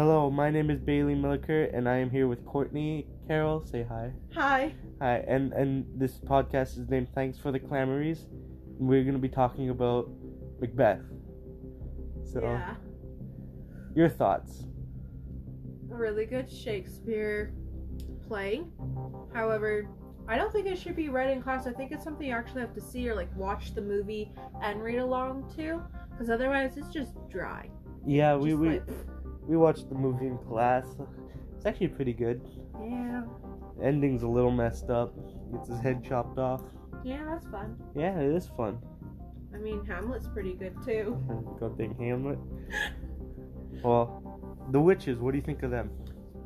[0.00, 3.66] Hello, my name is Bailey Milliker, and I am here with Courtney Carroll.
[3.66, 4.10] Say hi.
[4.32, 4.72] Hi.
[4.98, 8.24] Hi, and and this podcast is named Thanks for the Clamories.
[8.78, 10.10] And we're gonna be talking about
[10.58, 11.02] Macbeth.
[12.24, 12.76] So, Yeah.
[13.94, 14.64] your thoughts?
[15.90, 17.52] A really good Shakespeare
[18.26, 18.62] play.
[19.34, 19.86] However,
[20.26, 21.66] I don't think it should be read in class.
[21.66, 24.32] I think it's something you actually have to see or like watch the movie
[24.62, 25.82] and read along to.
[26.10, 27.68] Because otherwise, it's just dry.
[28.06, 28.88] Yeah, we Just we like,
[29.50, 30.86] we watched the movie in class.
[31.56, 32.40] It's actually pretty good.
[32.80, 33.22] yeah.
[33.82, 35.12] Ending's a little messed up.
[35.50, 36.62] Gets his head chopped off.
[37.02, 37.76] Yeah, that's fun.
[37.96, 38.78] Yeah, it is fun.
[39.52, 41.18] I mean, Hamlet's pretty good too.
[41.60, 42.38] Goddamn Hamlet.
[43.82, 45.18] Well, the witches.
[45.18, 45.90] What do you think of them?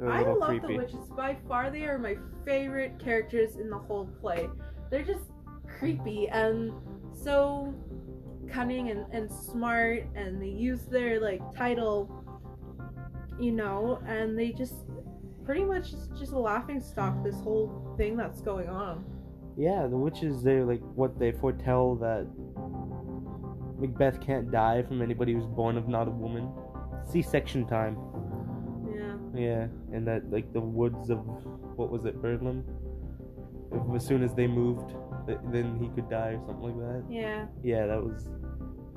[0.02, 0.66] I love creepy.
[0.66, 1.08] the witches.
[1.14, 2.16] By far, they are my
[2.46, 4.48] favorite characters in the whole play.
[4.90, 5.30] They're just
[5.78, 6.72] creepy and
[7.12, 7.74] so
[8.48, 12.23] cunning and, and smart, and they use their like title,
[13.38, 14.74] you know, and they just
[15.44, 17.22] pretty much just a laughing stock.
[17.22, 19.04] This whole thing that's going on.
[19.56, 22.26] Yeah, the witches, they're like what they foretell that
[23.78, 26.50] Macbeth can't die from anybody who's born of not a woman.
[27.10, 27.96] C section time.
[28.92, 29.16] Yeah.
[29.34, 31.18] Yeah, and that, like, the woods of,
[31.76, 32.64] what was it, Birnam?
[33.94, 34.94] As soon as they moved,
[35.26, 37.04] then he could die or something like that.
[37.12, 37.46] Yeah.
[37.62, 38.28] Yeah, that was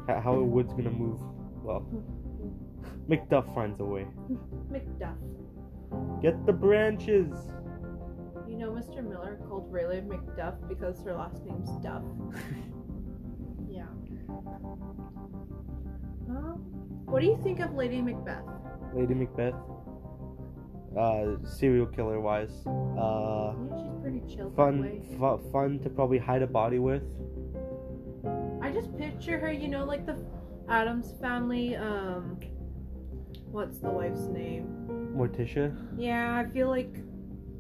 [0.08, 1.20] how, how a wood's gonna move.
[1.64, 1.86] Well,
[3.10, 4.06] Macduff finds a way.
[4.72, 5.16] Macduff.
[6.22, 7.32] Get the branches!
[8.48, 9.04] You know, Mr.
[9.08, 12.04] Miller called Rayleigh Macduff because her last name's Duff.
[13.70, 13.84] Yeah.
[16.30, 16.54] Uh,
[17.06, 18.44] what do you think of Lady Macbeth?
[18.94, 19.54] Lady Macbeth.
[20.98, 22.66] Uh, serial killer wise.
[22.66, 27.04] Uh, Yeah, she's pretty chill fun, fu- fun to probably hide a body with.
[28.62, 30.18] I just picture her, you know, like the
[30.70, 31.76] Addams family.
[31.76, 32.40] Um,
[33.58, 34.68] what's the wife's name?
[35.18, 35.76] Morticia.
[35.98, 36.96] Yeah, I feel like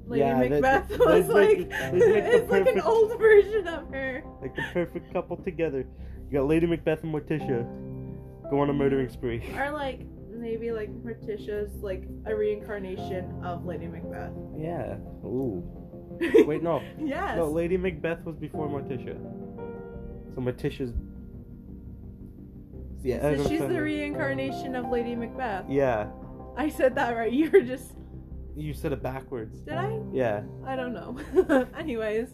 [0.05, 3.67] Lady Yeah, Macbeth they- was like make- they make the it's like an old version
[3.67, 4.23] of her.
[4.39, 5.87] Like the perfect couple together.
[6.29, 7.65] You got Lady Macbeth and Morticia.
[8.51, 9.41] Go on a murdering spree.
[9.57, 14.33] Or like maybe like Morticia's like a reincarnation of Lady Macbeth.
[14.55, 14.97] Yeah.
[15.25, 15.63] Ooh.
[16.45, 16.81] Wait, no.
[16.99, 17.37] yes.
[17.37, 19.17] No, Lady Macbeth was before Morticia.
[20.35, 20.93] So Morticia's.
[23.03, 23.21] Yeah.
[23.37, 25.65] so she's the reincarnation of Lady Macbeth.
[25.69, 26.07] Yeah.
[26.55, 27.31] I said that right.
[27.39, 27.93] You were just
[28.55, 29.59] You said it backwards.
[29.61, 29.99] did I?
[30.11, 30.41] Yeah.
[30.65, 31.67] I don't know.
[31.77, 32.29] Anyways,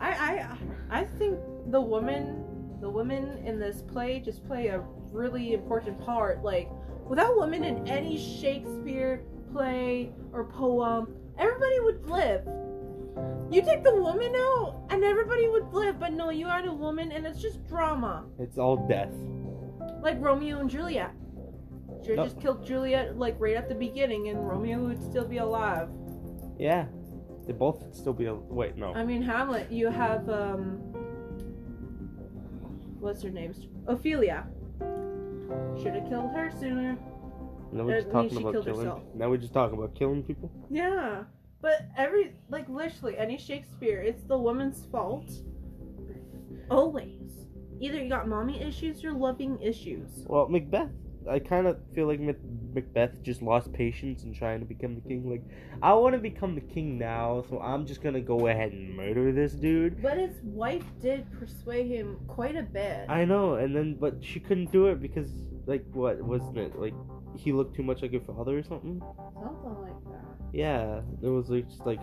[0.00, 1.38] I I I think
[1.70, 2.44] the woman
[2.80, 4.80] the women in this play just play a
[5.12, 6.42] really important part.
[6.42, 6.68] Like
[7.06, 12.46] without women in any Shakespeare play or poem, everybody would live.
[13.50, 17.10] You take the woman out and everybody would live, but no, you add a woman
[17.12, 18.24] and it's just drama.
[18.38, 19.12] It's all death.
[20.00, 21.12] Like Romeo and Juliet.
[22.04, 22.22] Should No.
[22.22, 25.88] have just killed Juliet like right at the beginning and Romeo would still be alive.
[26.58, 26.86] Yeah.
[27.46, 28.26] They both would still be.
[28.26, 28.92] A- Wait, no.
[28.94, 30.78] I mean, Hamlet, you have, um.
[33.00, 33.54] What's her name?
[33.86, 34.46] Ophelia.
[35.80, 36.98] Should have killed her sooner.
[37.72, 38.76] Now we're just talking about killing.
[38.76, 39.02] herself.
[39.14, 40.50] Now we're just talking about killing people.
[40.70, 41.24] Yeah.
[41.60, 45.30] But every, like, literally, any Shakespeare, it's the woman's fault.
[46.70, 47.17] Always.
[47.80, 50.24] Either you got mommy issues or loving issues.
[50.26, 50.90] Well, Macbeth.
[51.28, 55.28] I kind of feel like Macbeth just lost patience in trying to become the king.
[55.28, 55.42] Like,
[55.82, 59.30] I want to become the king now, so I'm just gonna go ahead and murder
[59.32, 60.00] this dude.
[60.00, 63.10] But his wife did persuade him quite a bit.
[63.10, 65.28] I know, and then but she couldn't do it because
[65.66, 66.94] like what wasn't it like
[67.36, 69.02] he looked too much like her father or something?
[69.34, 70.24] Something like that.
[70.52, 72.00] Yeah, it was like just like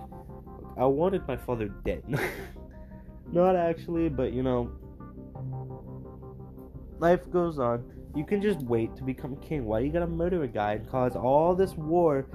[0.78, 2.04] I wanted my father dead.
[3.32, 4.72] Not actually, but you know,
[7.00, 7.84] life goes on.
[8.16, 9.66] You can just wait to become king.
[9.66, 12.28] Why you gotta murder a guy and cause all this war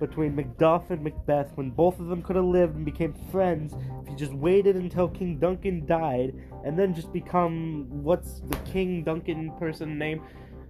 [0.00, 4.10] between Macduff and Macbeth when both of them could have lived and became friends if
[4.10, 9.52] you just waited until King Duncan died and then just become what's the King Duncan
[9.58, 10.22] person name?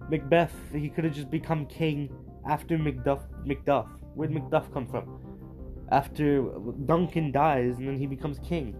[0.09, 0.53] Macbeth.
[0.73, 2.09] He could have just become king
[2.49, 3.21] after Macduff.
[3.45, 3.87] Macduff.
[4.15, 5.19] Where'd Macduff come from?
[5.91, 6.43] After
[6.85, 8.75] Duncan dies and then he becomes king.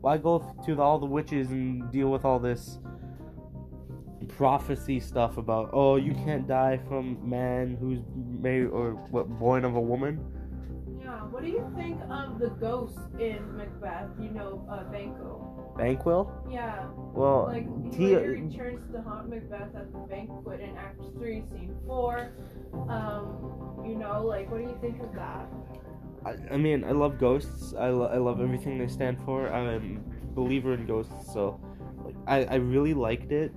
[0.00, 2.78] Why go to the, all the witches and deal with all this
[4.28, 9.76] prophecy stuff about oh you can't die from man who's made or what born of
[9.76, 10.20] a woman?
[11.00, 14.10] Yeah, what do you think of the ghost in Macbeth?
[14.20, 15.74] You know, uh, Banquo.
[15.76, 16.30] Banquo?
[16.50, 21.42] Yeah, Well, like he he- returns to haunt Macbeth at the banquet in Act Three,
[21.50, 22.32] Scene Four.
[22.88, 25.48] Um, you know, like, what do you think of that?
[26.24, 27.74] I, I mean, I love ghosts.
[27.78, 29.52] I, lo- I love everything they stand for.
[29.52, 31.60] I'm a believer in ghosts, so
[32.04, 33.52] like, I, I really liked it,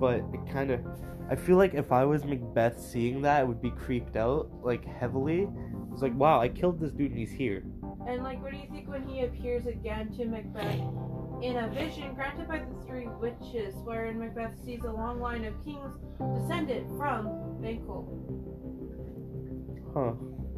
[0.00, 0.80] but it kind of
[1.28, 4.84] I feel like if I was Macbeth seeing that, I would be creeped out like
[4.84, 5.48] heavily.
[5.92, 7.64] It's like, wow, I killed this dude and he's here.
[8.06, 10.80] And like, what do you think when he appears again to Macbeth
[11.42, 15.54] in a vision granted by the three witches, wherein Macbeth sees a long line of
[15.64, 15.98] kings
[16.38, 18.06] descended from Banquo?
[19.92, 20.12] Huh?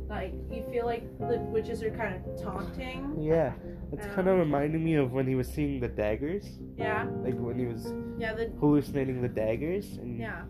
[0.08, 3.16] Like, you feel like the witches are kind of taunting.
[3.20, 3.52] Yeah.
[3.92, 7.34] It's Um, kind of reminding me of when he was seeing the daggers, Yeah, like
[7.38, 9.98] when he was yeah, the hallucinating the daggers.
[9.98, 10.42] And yeah.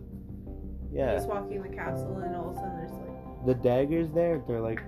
[0.92, 1.14] yeah.
[1.14, 4.60] He's walking the castle, and all of a sudden there's like, the daggers there, they're
[4.60, 4.80] like,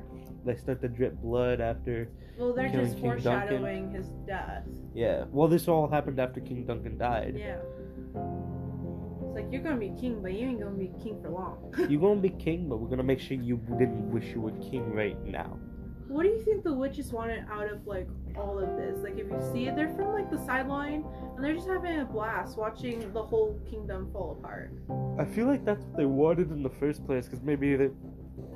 [0.45, 2.09] they start to drip blood after.
[2.39, 3.23] well, they're just King Duncan.
[3.23, 4.65] foreshadowing his death.
[4.95, 5.25] Yeah.
[5.31, 7.35] Well, this all happened after King Duncan died.
[7.37, 7.59] Yeah.
[9.31, 11.73] It's like you're gonna be king, but you ain't gonna be king for long.
[11.89, 14.93] You're gonna be king, but we're gonna make sure you didn't wish you were king
[14.93, 15.57] right now.
[16.09, 18.99] What do you think the witches wanted out of like all of this?
[19.05, 21.05] Like if you see it, they're from like the sideline
[21.37, 24.73] and they're just having a blast watching the whole kingdom fall apart.
[25.17, 27.91] I feel like that's what they wanted in the first place, because maybe they,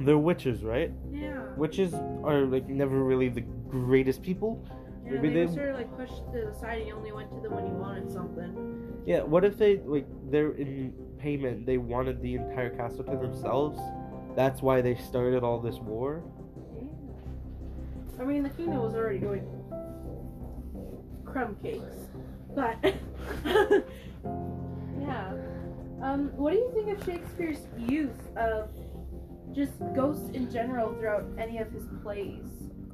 [0.01, 0.91] they're witches, right?
[1.13, 1.41] Yeah.
[1.57, 1.95] Witches
[2.25, 4.67] are like never really the greatest people.
[5.07, 7.13] Yeah, Maybe they, they- were sort of like pushed to the side and you only
[7.13, 8.74] went to them when you wanted something.
[9.07, 9.23] Yeah.
[9.23, 11.67] What if they like they're in payment?
[11.67, 13.79] They wanted the entire castle to themselves.
[14.37, 16.23] That's why they started all this war.
[18.19, 19.45] I mean the kingdom was already going
[21.35, 22.09] crumb cakes.
[22.55, 22.77] But
[25.01, 25.33] yeah.
[26.01, 28.69] Um, what do you think of Shakespeare's use of
[29.53, 32.47] just ghosts in general throughout any of his plays?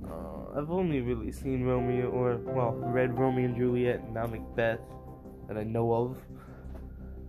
[0.05, 4.81] Uh, I've only really seen Romeo, or well, read Romeo and Juliet, and now Macbeth,
[5.51, 6.17] that I know of.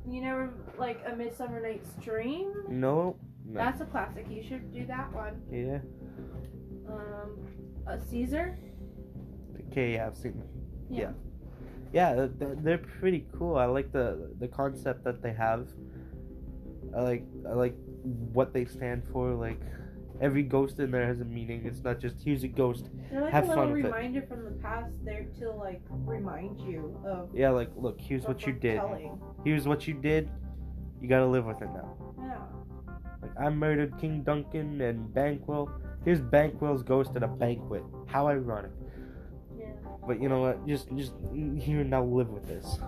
[0.08, 2.54] You never like a Midsummer Night's Dream?
[2.70, 3.16] No.
[3.46, 3.60] no.
[3.60, 4.28] That's a classic.
[4.30, 5.42] You should do that one.
[5.52, 5.80] yeah.
[6.88, 7.40] Um,
[7.88, 8.58] a Caesar.
[9.72, 9.94] Okay.
[9.94, 10.34] Yeah, I've seen.
[10.34, 10.48] them.
[10.90, 11.12] Yeah.
[11.94, 13.58] Yeah, th- they're pretty cool.
[13.58, 15.68] I like the the concept that they have.
[16.96, 17.76] I like I like
[18.34, 19.34] what they stand for.
[19.34, 19.62] Like
[20.22, 21.66] every ghost in there has a meaning.
[21.66, 22.90] It's not just here's a ghost.
[23.12, 23.88] Like Have a little fun with it.
[23.88, 28.46] reminder from the past there to like remind you of Yeah, like look, here's what
[28.46, 28.76] you did.
[28.78, 29.20] telling.
[29.44, 30.30] Here's what you did.
[31.02, 31.98] You gotta live with it now.
[32.22, 32.38] Yeah.
[33.22, 35.70] Like I murdered King Duncan and Banquo.
[36.06, 37.84] Here's Banquo's ghost at a banquet.
[38.08, 38.72] How ironic.
[39.58, 39.66] Yeah.
[40.08, 40.68] But you know what?
[40.68, 41.14] Just just
[41.58, 42.80] here now live with this.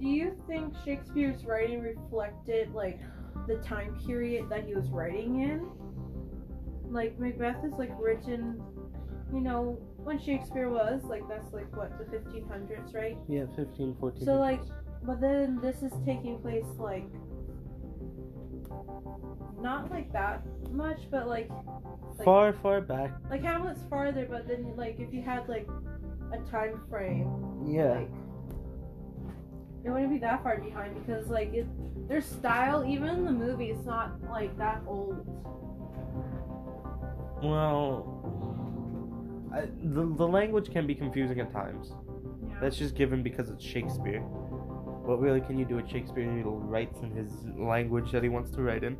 [0.00, 3.00] Do you think Shakespeare's writing reflected like
[3.46, 5.68] the time period that he was writing in?
[6.94, 8.62] Like Macbeth is like written,
[9.32, 13.18] you know, when Shakespeare was like that's like what the 1500s, right?
[13.28, 14.24] Yeah, 15, 14.
[14.24, 14.60] So like,
[15.02, 17.04] but then this is taking place like
[19.60, 21.50] not like that much, but like
[22.16, 23.10] like- far, far back.
[23.28, 24.26] like Hamlet's farther.
[24.30, 25.66] But then like if you had like
[26.32, 27.28] a time frame,
[27.66, 27.94] Yeah.
[27.94, 28.10] like
[29.84, 31.66] it wouldn't be that far behind because like it,
[32.08, 35.26] their style, even in the movie, it's not like that old.
[37.44, 38.22] Well,
[39.52, 41.92] I, the the language can be confusing at times.
[42.48, 42.56] Yeah.
[42.60, 44.20] That's just given because it's Shakespeare.
[44.20, 46.24] What really can you do with Shakespeare?
[46.24, 48.96] He writes in his language that he wants to write in.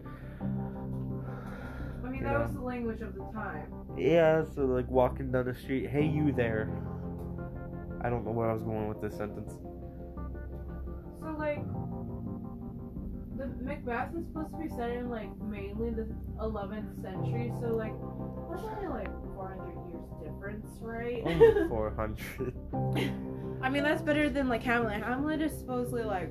[2.05, 2.43] I mean, you that know.
[2.43, 3.73] was the language of the time.
[3.96, 6.70] Yeah, so like walking down the street, hey you there.
[8.02, 9.55] I don't know where I was going with this sentence.
[11.20, 11.65] So like,
[13.36, 16.06] the Macbeth is supposed to be set in like mainly the
[16.38, 17.53] 11th century.
[17.60, 17.94] So like,
[18.50, 21.22] that's only like 400 years difference, right?
[21.24, 22.55] Only 400.
[23.62, 25.03] I mean, that's better than like Hamlet.
[25.03, 26.31] Hamlet is supposedly like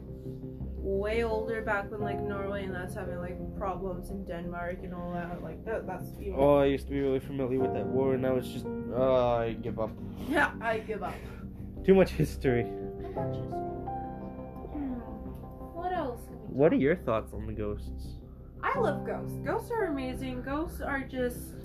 [0.83, 5.12] way older back when like Norway and that's having like problems in Denmark and all
[5.13, 5.41] that.
[5.41, 6.36] Like that, that's even.
[6.38, 9.38] Oh, I used to be really familiar with that war, and now it's just, oh,
[9.38, 9.91] I give up.
[10.29, 11.15] Yeah, I give up.
[11.83, 12.63] Too much history.
[12.63, 13.73] Hmm.
[16.53, 18.19] What are your thoughts on the ghosts?
[18.62, 19.39] I love ghosts.
[19.43, 20.43] Ghosts are amazing.
[20.43, 21.55] Ghosts are just,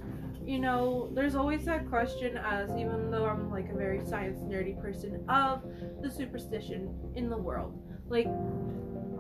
[0.46, 4.80] you know, there's always that question as even though I'm like a very science nerdy
[4.80, 5.62] person of
[6.00, 7.78] the superstition in the world.
[8.08, 8.28] Like,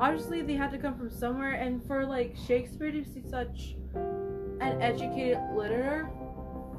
[0.00, 4.80] obviously they had to come from somewhere, and for like Shakespeare to see such an
[4.80, 6.08] educated literature,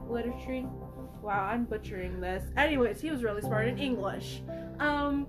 [0.10, 0.68] literature.
[1.22, 2.44] Wow, I'm butchering this.
[2.58, 4.42] Anyways, he was really smart in English.
[4.80, 5.28] Um,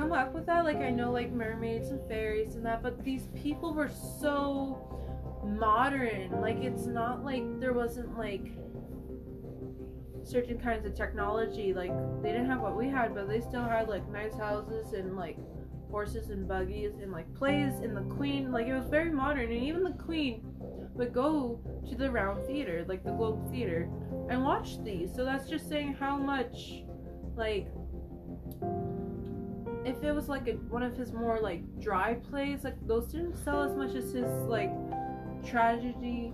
[0.00, 3.28] come up with that, like I know like mermaids and fairies and that, but these
[3.34, 6.40] people were so modern.
[6.40, 8.46] Like it's not like there wasn't like
[10.22, 11.74] certain kinds of technology.
[11.74, 11.92] Like
[12.22, 15.36] they didn't have what we had, but they still had like nice houses and like
[15.90, 18.50] horses and buggies and like plays and the queen.
[18.50, 20.40] Like it was very modern, and even the queen
[20.94, 23.90] would go to the Round Theater, like the Globe Theater,
[24.30, 25.14] and watch these.
[25.14, 26.84] So that's just saying how much
[27.36, 27.68] like
[29.90, 33.36] if it was like a, one of his more like dry plays, like those didn't
[33.44, 34.70] sell as much as his like
[35.44, 36.32] tragedy,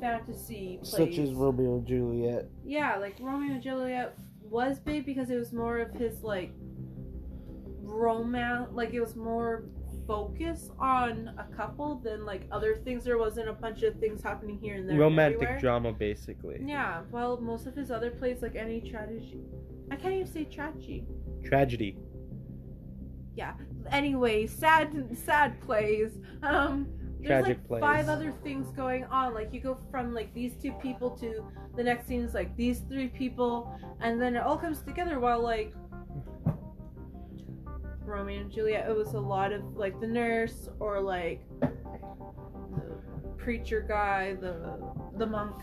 [0.00, 0.90] fantasy plays.
[0.90, 2.48] Such as Romeo and Juliet.
[2.64, 6.52] Yeah, like Romeo and Juliet was big because it was more of his like
[7.82, 9.64] romance, like it was more
[10.06, 13.04] focus on a couple than like other things.
[13.04, 14.96] There wasn't a bunch of things happening here and there.
[14.96, 15.60] Romantic everywhere.
[15.60, 16.60] drama, basically.
[16.64, 19.40] Yeah, well, most of his other plays, like any tragedy,
[19.90, 21.04] I can't even say tragedy.
[21.44, 21.96] Tragedy.
[23.90, 26.12] Anyway, sad, sad plays.
[26.42, 26.86] Um,
[27.18, 27.80] there's Tragic like plays.
[27.80, 29.34] five other things going on.
[29.34, 31.44] Like you go from like these two people to
[31.76, 35.18] the next scene is like these three people, and then it all comes together.
[35.20, 35.72] While like
[38.04, 42.98] Romeo and Juliet, it was a lot of like the nurse or like the
[43.36, 44.78] preacher guy, the
[45.16, 45.54] the monk,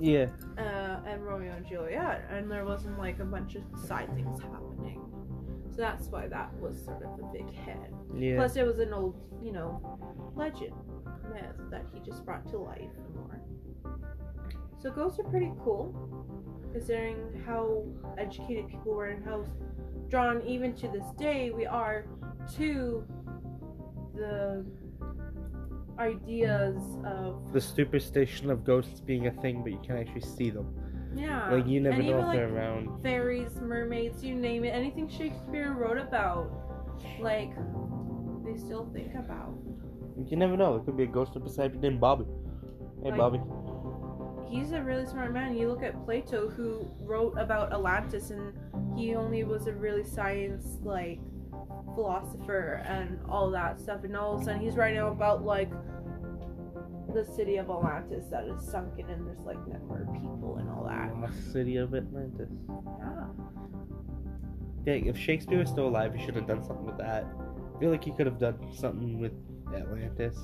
[0.00, 0.26] Yeah.
[0.58, 5.00] uh, and Romeo and Juliet, and there wasn't like a bunch of side things happening.
[5.74, 7.78] So that's why that was sort of a big hit.
[8.14, 8.36] Yeah.
[8.36, 9.98] Plus, it was an old, you know,
[10.36, 10.74] legend
[11.32, 13.40] myth that he just brought to life more.
[14.78, 15.94] So ghosts are pretty cool,
[16.72, 17.84] considering how
[18.18, 19.46] educated people were and how
[20.08, 22.04] drawn, even to this day, we are
[22.56, 23.06] to
[24.14, 24.66] the
[25.98, 26.76] ideas
[27.06, 30.66] of the superstition of ghosts being a thing, but you can't actually see them.
[31.14, 33.02] Yeah, Like you never and know even if they're around.
[33.02, 36.50] fairies, mermaids, you name it, anything Shakespeare wrote about,
[37.20, 37.52] like
[38.44, 39.54] they still think about.
[40.26, 40.76] You never know.
[40.76, 42.24] It could be a ghost up beside you named Bobby.
[43.02, 43.40] Hey, Like- Bobby.
[44.48, 45.56] he's a really smart man.
[45.56, 48.52] You look at Plato, who wrote about Atlantis, and
[48.96, 51.18] he only was a really science like
[51.94, 54.04] philosopher and all that stuff.
[54.04, 55.70] And all of a sudden, he's writing about like
[57.14, 61.14] the city of Atlantis that is sunken, and there's like more people and all that.
[61.20, 62.50] Lost city of Atlantis.
[62.98, 63.26] Yeah.
[64.84, 67.24] Yeah, if Shakespeare was still alive, he should have done something with that.
[67.24, 69.32] I feel like he could have done something with
[69.74, 70.36] Atlantis.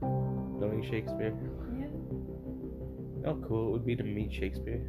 [0.00, 1.32] Knowing Shakespeare.
[1.78, 1.86] Yeah.
[3.24, 4.82] How cool it would be to meet Shakespeare.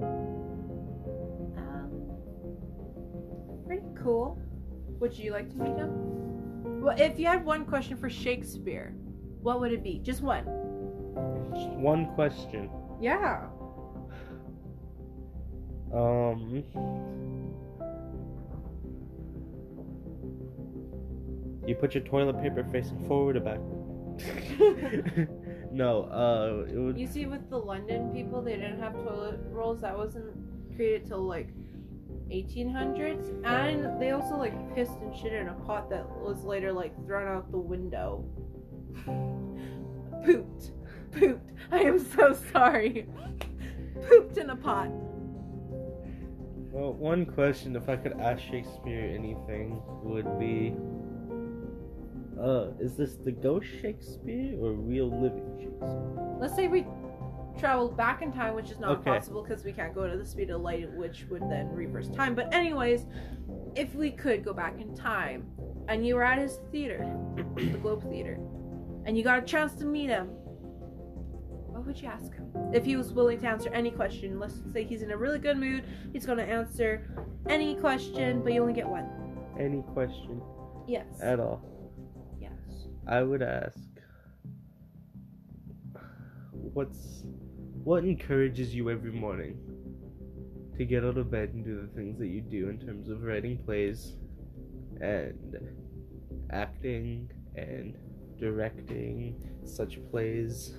[0.00, 1.90] Um,
[3.66, 4.40] pretty cool.
[5.00, 6.80] Would you like to meet him?
[6.80, 8.94] Well, if you had one question for Shakespeare,
[9.42, 10.00] what would it be?
[10.02, 10.44] Just one.
[11.54, 12.70] Just one question.
[13.00, 13.46] Yeah.
[15.92, 16.64] Um.
[21.66, 23.60] You put your toilet paper facing forward or back?
[25.70, 26.98] no, uh, it would.
[26.98, 29.82] You see, with the London people, they didn't have toilet rolls.
[29.82, 30.34] That wasn't
[30.74, 31.48] created till like
[32.30, 36.94] 1800s, and they also like pissed and shit in a pot that was later like
[37.06, 38.24] thrown out the window.
[40.24, 40.72] Pooped,
[41.12, 41.50] pooped.
[41.70, 43.06] I am so sorry.
[44.08, 44.88] Pooped in a pot.
[46.70, 50.74] Well, one question, if I could ask Shakespeare anything, would be
[52.40, 56.36] uh, is this the ghost Shakespeare or real living Shakespeare?
[56.38, 56.86] Let's say we
[57.58, 59.10] traveled back in time, which is not Okay.
[59.10, 62.36] possible because we can't go to the speed of light, which would then reverse time.
[62.36, 63.06] But anyways,
[63.74, 65.46] if we could go back in time,
[65.88, 67.04] and you were at his theater,
[67.56, 68.38] the Globe Theater,
[69.08, 72.52] and you got a chance to meet him, what would you ask him?
[72.74, 75.56] If he was willing to answer any question, let's say he's in a really good
[75.56, 77.08] mood, he's gonna answer
[77.48, 79.08] any question, but you only get one.
[79.58, 80.42] Any question
[80.86, 81.06] Yes.
[81.22, 81.62] at all?
[82.38, 82.52] yes.
[83.06, 83.80] I would ask,
[86.52, 87.24] what's
[87.84, 89.56] what encourages you every morning
[90.76, 93.22] to get out of bed and do the things that you do in terms of
[93.22, 94.18] writing plays
[95.00, 95.56] and
[96.50, 97.96] acting and
[98.38, 100.74] directing such plays?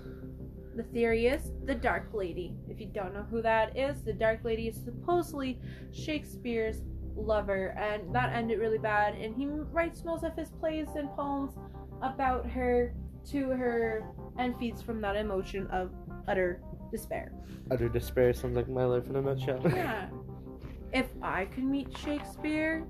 [0.76, 2.56] The theory is the Dark Lady.
[2.70, 5.60] If you don't know who that is, the Dark Lady is supposedly
[5.92, 6.82] Shakespeare's
[7.16, 9.16] lover, and that ended really bad.
[9.16, 11.54] And he writes most of his plays and poems
[12.02, 12.94] about her
[13.32, 14.06] to her
[14.38, 15.92] and feeds from that emotion of
[16.28, 16.62] utter
[16.92, 17.32] despair.
[17.72, 19.62] Utter despair sounds like my life in a nutshell.
[19.66, 20.10] Yeah.
[20.94, 22.88] if I could meet Shakespeare,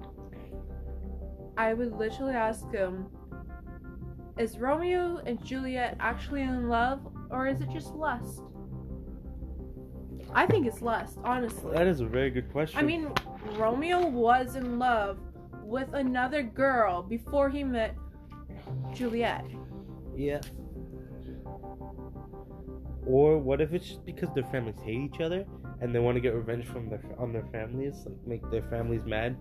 [1.58, 3.08] I would literally ask him
[4.39, 8.41] Is Romeo and Juliet actually in love, or is it just lust?
[10.34, 11.74] I think it's lust, honestly.
[11.74, 12.79] that is a very good question.
[12.79, 13.12] I mean,
[13.58, 15.19] Romeo was in love
[15.62, 17.98] with another girl before he met
[18.93, 19.43] Juliet.
[20.15, 20.39] Yeah.
[23.05, 25.46] Or what if it's just because their families hate each other
[25.81, 29.03] and they want to get revenge from their on their families, like make their families
[29.05, 29.36] mad?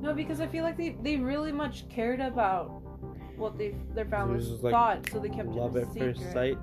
[0.00, 2.82] No, because I feel like they, they really much cared about
[3.40, 6.16] what they their families like thought, so they kept Love it a at secret.
[6.18, 6.58] first sight.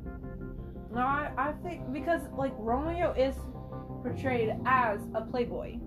[0.93, 3.35] No, I, I think because like Romeo is
[4.03, 5.77] portrayed as a playboy,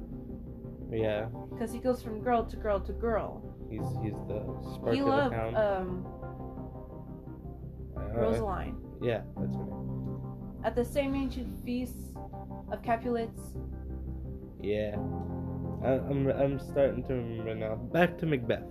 [0.92, 3.42] Yeah, because he goes from girl to girl to girl.
[3.70, 4.40] he's he's the
[4.75, 5.56] spark you of the love town.
[5.56, 6.06] um,
[7.97, 8.76] Uh, Rosaline.
[9.02, 10.20] Yeah, that's her name.
[10.64, 11.97] At the same ancient feast
[12.70, 13.40] of Capulets,
[14.61, 14.97] Yeah.
[15.82, 17.76] I, I'm I'm starting to remember now.
[17.76, 18.64] Back to Macbeth.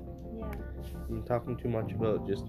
[1.09, 2.43] I'm talking too much about just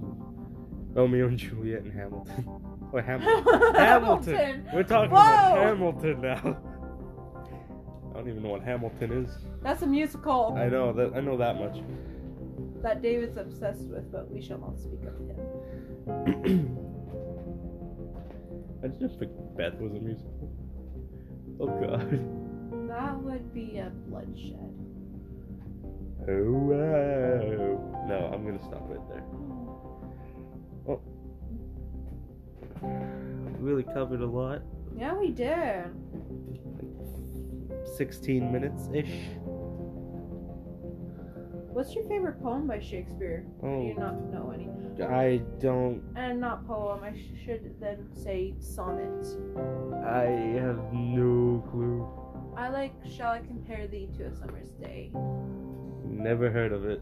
[0.93, 2.45] Romeo and Juliet and Hamilton.
[2.93, 3.75] or Hamilton.
[3.75, 4.69] Hamilton.
[4.75, 6.37] We're talking about Hamilton now.
[8.11, 9.31] I don't even know what Hamilton is.
[9.63, 11.79] That's a musical I know that I know that much.
[12.83, 16.77] that David's obsessed with, but we shall not speak of him.
[18.85, 20.51] I just think Beth was a musical.
[21.61, 22.11] Oh god.
[22.89, 24.75] That would be a bloodshed.
[26.29, 27.70] Oh wow.
[28.11, 29.23] No, I'm gonna stop right there.
[30.89, 31.01] Oh.
[33.61, 34.63] Really covered a lot.
[34.99, 35.85] Yeah, we did.
[37.97, 39.29] 16 minutes ish.
[41.73, 43.47] What's your favorite poem by Shakespeare?
[43.63, 44.69] Do you Oh, not know any?
[45.05, 46.03] I don't.
[46.17, 49.25] And not poem, I sh- should then say sonnet.
[50.05, 50.25] I
[50.59, 52.09] have no clue.
[52.57, 55.13] I like Shall I Compare Thee to a Summer's Day?
[56.05, 57.01] Never heard of it.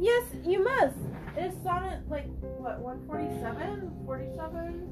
[0.00, 0.96] Yes, you must!
[1.36, 3.92] It's sonnet like, what, 147?
[4.06, 4.88] 47?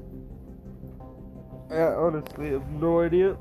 [1.71, 3.35] I honestly have no idea.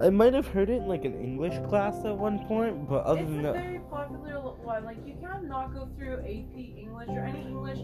[0.00, 3.20] I might have heard it in like an English class at one point, but other
[3.20, 4.84] it's than a very popular one.
[4.86, 7.80] Like, you cannot go through AP English or any English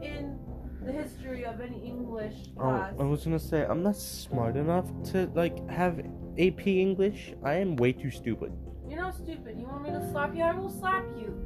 [0.00, 0.38] in
[0.84, 2.94] the history of any English oh, class.
[2.96, 3.02] oh.
[3.02, 5.98] I was gonna say I'm not smart enough to like have
[6.38, 7.34] AP English.
[7.42, 8.52] I am way too stupid.
[8.96, 9.58] You're not stupid.
[9.58, 10.42] You want me to slap you?
[10.42, 11.36] I will slap you.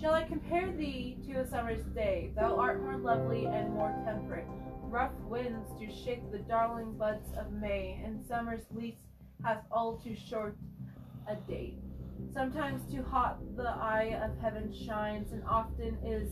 [0.00, 2.32] Shall I compare thee to a summer's day?
[2.34, 4.44] Thou art more lovely and more temperate.
[4.82, 8.98] Rough winds do shake the darling buds of May, and summer's lease
[9.44, 10.56] hath all too short
[11.28, 11.78] a date.
[12.34, 16.28] Sometimes too hot the eye of heaven shines, and often is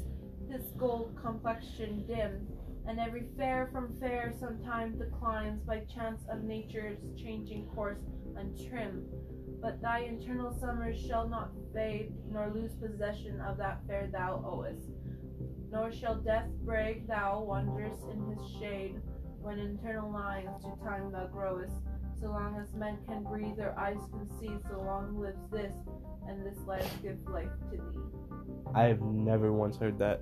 [0.51, 2.49] his gold complexion dim,
[2.89, 8.01] and every fair from fair sometime declines by chance of nature's changing course
[8.37, 9.05] untrim
[9.61, 14.89] but thy internal summers shall not fade, nor lose possession of that fair thou owest.
[15.71, 19.01] Nor shall death break thou wanderest in his shade,
[19.41, 21.77] when internal lines to time thou growest.
[22.21, 25.75] So long as men can breathe, their eyes can see, so long lives this,
[26.29, 28.01] and this life gives life to thee.
[28.75, 30.21] I've never once heard that.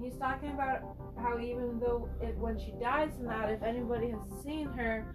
[0.00, 4.42] He's talking about how even though it, when she dies and that, if anybody has
[4.44, 5.14] seen her,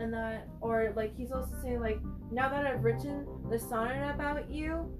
[0.00, 4.50] and that, or like he's also saying like, now that I've written the sonnet about
[4.50, 4.90] you,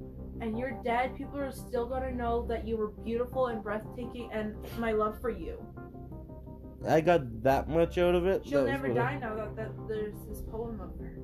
[0.40, 4.54] and you're dead, people are still gonna know that you were beautiful and breathtaking, and
[4.78, 5.64] my love for you.
[6.86, 8.46] I got that much out of it.
[8.46, 11.18] She'll never what I- die now that, that there's this poem of her.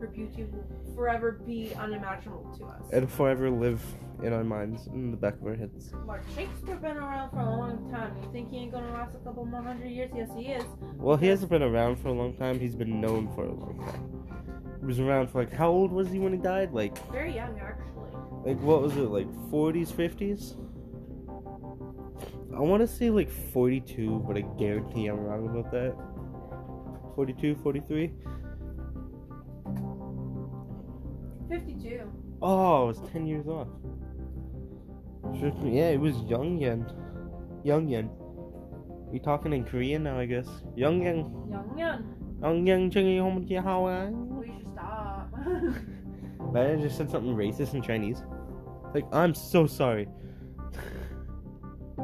[0.00, 2.82] Her beauty will forever be unimaginable to us.
[2.92, 3.80] It'll forever live
[4.22, 5.92] in our minds, in the back of our heads.
[6.06, 8.14] Mark Shakespeare been around for a long time.
[8.22, 10.10] You think he ain't gonna last a couple more hundred years?
[10.14, 10.64] Yes, he is.
[10.96, 12.58] Well, he hasn't been around for a long time.
[12.60, 14.10] He's been known for a long time.
[14.80, 16.72] He was around for like how old was he when he died?
[16.72, 18.10] Like, Very young, actually.
[18.44, 19.08] like what was it?
[19.10, 20.56] Like 40s, 50s?
[22.54, 25.96] I want to say like 42, but I guarantee I'm wrong about that.
[27.16, 28.12] 42, 43.
[31.54, 32.00] 52.
[32.42, 33.68] Oh, was 10 years off.
[35.62, 36.84] Yeah, it was Young Yen.
[37.62, 38.10] Young Yen.
[39.12, 40.48] We talking in Korean now, I guess.
[40.74, 41.18] Young Yen.
[41.48, 42.04] Young, young.
[42.42, 43.86] Young Yen, Chung Hong How
[44.40, 45.30] We should stop.
[46.52, 48.22] Man, I just said something racist in Chinese.
[48.92, 50.08] Like, I'm so sorry.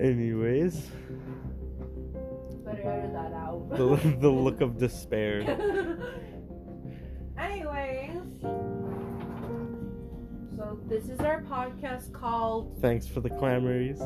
[0.00, 0.90] Anyways,
[2.64, 3.70] Better edit that out.
[3.70, 5.44] the, the look of despair.
[10.92, 13.98] This is our podcast called, Thanks for the clamories.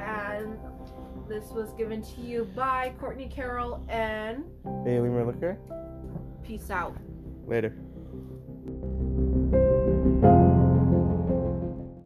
[0.00, 0.56] and
[1.28, 4.44] this was given to you by Courtney Carroll, and
[4.84, 5.58] Bailey Merlicker.
[6.44, 6.96] peace out.
[7.48, 7.74] Later.